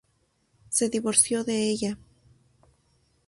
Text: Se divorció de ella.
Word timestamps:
Se 0.71 0.89
divorció 0.89 1.43
de 1.43 1.69
ella. 1.69 1.99